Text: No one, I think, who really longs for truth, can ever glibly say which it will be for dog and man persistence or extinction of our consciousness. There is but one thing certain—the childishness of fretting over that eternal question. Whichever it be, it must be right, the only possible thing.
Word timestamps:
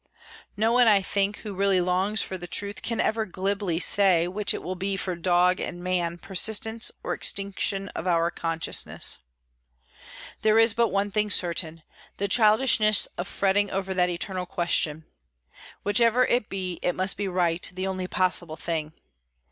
No 0.57 0.71
one, 0.73 0.87
I 0.87 1.03
think, 1.03 1.37
who 1.41 1.53
really 1.53 1.79
longs 1.79 2.23
for 2.23 2.35
truth, 2.35 2.81
can 2.81 2.99
ever 2.99 3.23
glibly 3.23 3.79
say 3.79 4.27
which 4.27 4.51
it 4.51 4.63
will 4.63 4.73
be 4.73 4.97
for 4.97 5.13
dog 5.15 5.59
and 5.59 5.83
man 5.83 6.17
persistence 6.17 6.91
or 7.03 7.13
extinction 7.13 7.87
of 7.89 8.07
our 8.07 8.31
consciousness. 8.31 9.19
There 10.41 10.57
is 10.57 10.73
but 10.73 10.87
one 10.87 11.11
thing 11.11 11.29
certain—the 11.29 12.27
childishness 12.29 13.05
of 13.15 13.27
fretting 13.27 13.69
over 13.69 13.93
that 13.93 14.09
eternal 14.09 14.47
question. 14.47 15.05
Whichever 15.83 16.25
it 16.25 16.49
be, 16.49 16.79
it 16.81 16.95
must 16.95 17.15
be 17.15 17.27
right, 17.27 17.69
the 17.71 17.85
only 17.85 18.07
possible 18.07 18.57
thing. 18.57 18.93